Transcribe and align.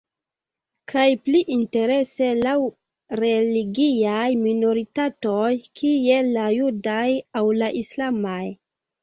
Kaj 0.91 1.01
pli 1.25 1.41
interese 1.55 2.29
laŭ 2.37 2.55
religiaj 3.19 4.25
minoritatoj, 4.47 5.51
kiel 5.83 6.33
la 6.41 6.49
judaj 6.57 7.05
aŭ 7.43 7.47
la 7.61 7.71
islamaj. 7.85 8.43